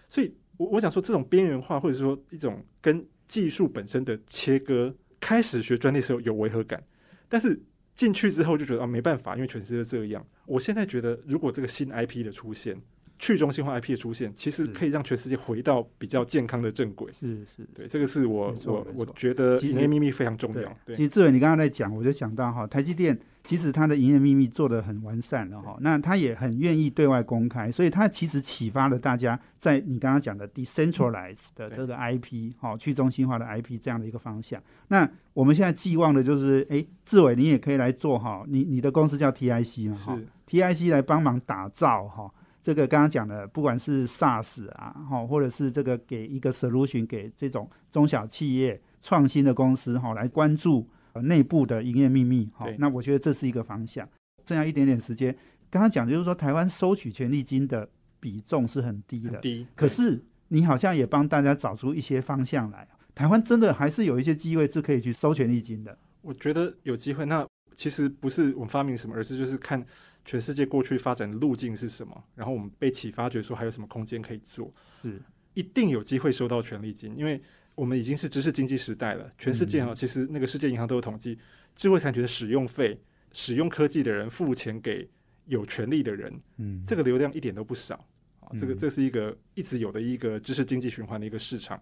[0.09, 6.83] 所以我我想说，这种边缘化或者说一种跟技术本身的切割，开始学专利的时候有违和感，
[7.29, 7.61] 但是
[7.94, 10.24] 进去之后就觉得啊没办法，因为全世界这样。
[10.46, 12.81] 我现在觉得，如果这个新 IP 的出现，
[13.18, 17.12] 去中心化 IP 的出现，其实可以让全世界回到比较健康的正轨。
[17.12, 34.62] 是是，对，这个是我我我觉得营业秘密非常重要。，对其，实志伟，你刚刚在讲，我就想到哈，台积电其实它的营业秘密做得很完善了哈，那它也很愿意对外公开，所以它其实启发了大家在你刚刚讲的 decentralized 的这个 IP 哈去中心化的 IP 这样的一个方向。
[34.87, 42.33] 那我们现在寄望的就是，哎，志伟你也可以来做哈，你你的公司叫 TIC 嘛哈是，TIC 来帮忙打造哈。
[42.62, 52.77] 这个刚刚讲的，不管是 SaaS 啊，哈，或者是这个给一个 solution 给这种中小企业、创新的公司哈，来关注呃内部的营业秘密哈对。
[52.79, 54.09] 那我觉得这是一个方向。
[54.44, 55.37] 剩下一点点时间，
[55.71, 59.66] 刚刚讲就是说，台湾收取权利金的比重是很低的，低。
[59.75, 62.88] 可是你好像也帮大家找出一些方向来。
[63.14, 65.99] 台湾真的还是有一些机会是可以去收权利金的。
[66.23, 67.27] 我觉得有机会。
[67.27, 69.85] 那其实不是我们发明什么，而是就是看
[70.29, 75.19] 全世界过去发展的路径是什么，然后我们被启发，觉得说还有什么空间可以做，是
[75.55, 77.41] 一定有机会收到权利金，因为
[77.75, 79.31] 我们已经是知识经济时代了。
[79.38, 81.38] 全世界啊、嗯其实那个世界银行都有统计，
[81.75, 83.01] 智慧产权的使用费，
[83.33, 85.09] 使用科技的人付钱给
[85.47, 87.95] 有权利的人，嗯，这个流量一点都不少。
[88.41, 91.81] 啊，这个嗯这是一个一直有的一个知识经济循环的一个市场，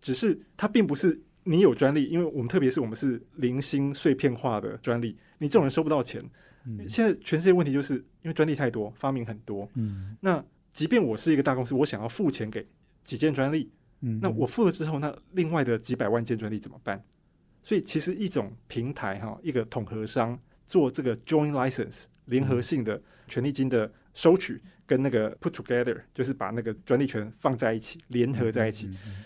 [0.00, 6.22] 只是它并不是你有专利，因为我们特别是我们是零星碎片化的专利，你这种人收不到钱。
[6.68, 6.88] 嗯。
[6.88, 10.16] 现在全世界问题就是因为专利太多，发明很多，嗯。
[10.20, 12.68] 那即便我是一个大公司，我想要付钱给
[13.02, 17.00] 几件专利，嗯，那我付了之后，那另外的几百万件专利怎么办？
[17.62, 29.24] 所以其实一种平台哈，一个统合商做这个 joint license 联合性的权利金的收取，跟那个 put together 就是把那个专利权放在一起，联合在一起，嗯嗯嗯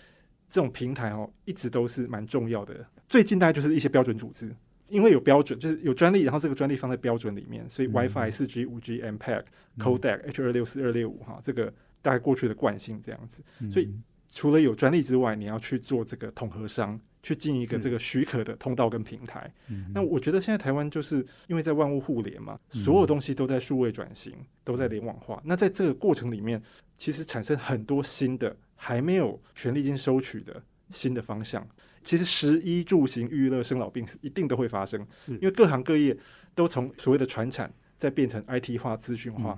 [0.49, 2.85] 这种平台哦，一直都是蛮重要的。
[3.07, 4.55] 最近大概就是一些标准组织，
[4.93, 9.43] 因为有标准，就是有专利，然后这个专利放在标准里面，所以 WiFi、四 G、五 G、MPEG、
[9.79, 13.43] Codec、H 二六四、二六五哈，这个大概过去的惯性这样子。
[13.71, 13.91] 所以
[14.29, 19.51] 除了有专利之外，你要去做这个统合商，去进一个这个许可的通道跟平台。
[19.93, 24.31] 那我觉得现在台湾就是因为在万物互联嘛，所有东西都在数位转型，
[24.63, 25.41] 都在联网化。
[25.43, 26.61] 那在这个过程里面，
[26.97, 31.67] 其实产生很多新的还没有权利金收取的新的方向。
[32.03, 36.15] 其实，食衣住行、娱乐、生老病死，一定都会发生，因为各行各业
[36.53, 39.57] 都从所谓的传产，再变成 IT 化、资讯化。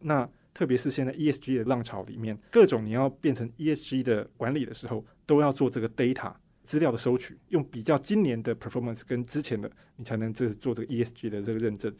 [0.00, 6.32] 那特别是现在 ESG 的浪潮里面，各种你要变成 ESG 的管理的时候，都要做这个 data
[6.62, 11.94] 资料的收取，用比较今年的 performance 跟之前的，你才能这做这个 ESG 的这个认证。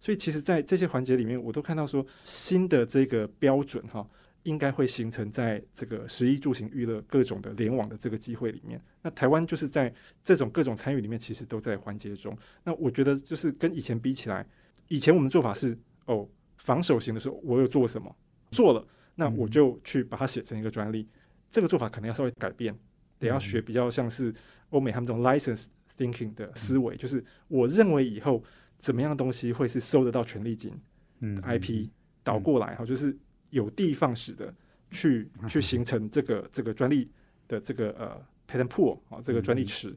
[0.00, 4.06] 所以，其实，在这些环节里面，我都看到说新的这个标准哈。
[4.46, 8.80] 应该会形成在这个十一住行娱乐各种的联网的这个机会里面。
[9.02, 9.92] 那台湾就是在
[10.22, 12.36] 这种各种参与里面，其实都在环节中。
[12.62, 14.46] 那我觉得就是跟以前比起来，
[14.86, 16.28] 以前我们做法是哦，
[16.58, 18.14] 防守型的时候我有做什么
[18.52, 18.86] 做了，
[19.16, 21.08] 那我就去把它写成一个专利。
[21.48, 22.72] 这个做法可能要稍微改变，
[23.18, 24.32] 得要学比较像是
[24.70, 25.66] 欧美他们这种 license
[25.98, 28.40] thinking 的思维，就是我认为以后
[28.78, 30.72] 怎么样的东西会是收得到权利金，
[31.18, 31.88] 嗯，IP
[32.22, 33.18] 倒过来哈，就是。
[33.50, 34.54] 有的放矢的
[34.90, 37.10] 去去形成这个这个专利
[37.48, 39.94] 的这个呃 patent pool 啊，这个专利池，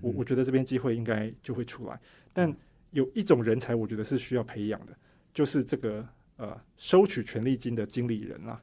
[0.00, 2.00] 我我觉得这边机会应该就会出来。
[2.32, 2.54] 但
[2.90, 4.96] 有一种人才，我觉得是需要培养的，
[5.32, 8.62] 就是这个呃收取权利金的经理人啊，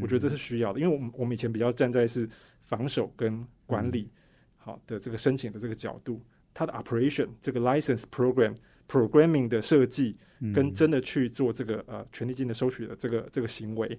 [0.00, 2.28] 我觉得这是需要的，因为我们我们以前比较站在是
[2.60, 4.10] 防守跟管理
[4.56, 6.20] 好的这个申请的这个角度，
[6.52, 8.54] 它的 operation 这个 license program。
[8.86, 10.14] programming 的设计
[10.52, 13.98] 跟真的去做这个呃权利金的收取的这个这个行为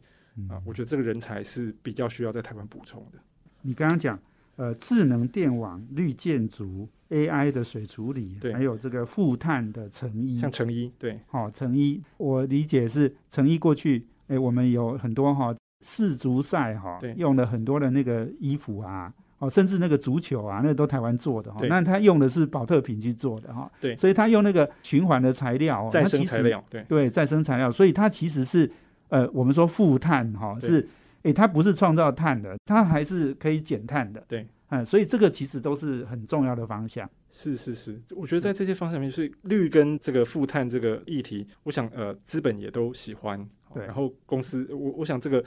[0.49, 3.19] 啊，我觉得这个人才是比较需要在台湾补充的。
[3.61, 4.19] 你刚刚讲
[4.57, 19.13] 呃智能电网、绿建筑、AI 的水处理，对，还有这个负碳的成衣，像成衣，对，好成衣，我理解是成衣过去，哎，我们有很多哈世足赛哈，用了很多的那个衣服啊。
[19.37, 21.59] 哦，甚至那个足球啊，那都台湾做的哈。
[21.67, 23.69] 那他用的是保特瓶去做的哈。
[23.81, 23.93] 对。
[23.97, 26.63] 所以他用那个循环的材料，再生材料。
[26.69, 26.83] 对。
[26.87, 28.71] 对，再生材料，所以它其实是
[29.09, 30.87] 呃，我们说负碳哈，是
[31.23, 34.23] 诶，它不是创造碳的，它还是可以减碳的。
[34.27, 34.47] 对。
[34.69, 37.07] 嗯，所以这个其实都是很重要的方向。
[37.29, 43.45] 是是是，我觉得在这些方向面，所以绿跟这个负碳这个议题，我想呃，资本也都喜欢。
[43.73, 43.85] 对。
[43.85, 45.43] 然后公司，我我想这个。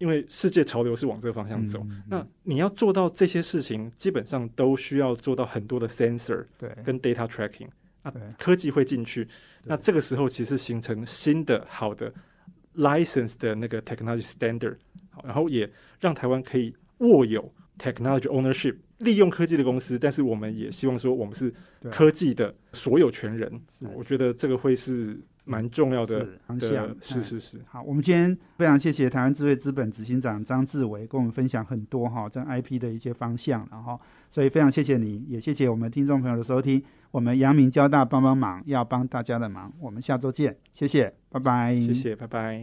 [0.00, 7.68] 因为世界潮流是往这个方向走，那你要做到这些事情，基本上都需要做到很多的 sensor，对，跟 data tracking，
[8.00, 9.28] 啊，科技会进去，
[9.64, 12.10] 那这个时候其实形成新的好的
[12.76, 14.78] license 的那个 technology standard，
[15.10, 15.70] 好，然后也
[16.00, 21.52] 让台湾可以握有 technology ownership，利用科技的公司，但是我们也希望说我们是
[21.90, 23.60] 科技的所有权人，
[23.94, 25.20] 我觉得这个会是。
[25.50, 27.60] 蛮重要的方向，是是是。
[27.66, 36.82] 好，我们今天非常谢谢台湾智慧资本执行长张志伟跟我们分享很多哈，这 IP 的一些方向，然后所以非常谢谢你，也谢谢我们听众朋友的收听。
[37.10, 39.72] 我们阳明交大帮帮忙，要帮大家的忙。
[39.80, 42.58] 我们下周见，谢谢，拜拜，谢谢，拜拜。